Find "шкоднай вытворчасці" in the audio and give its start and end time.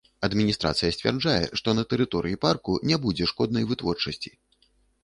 3.35-4.37